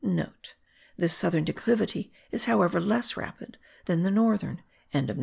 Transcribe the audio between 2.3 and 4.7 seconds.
is however less rapid than the northern.)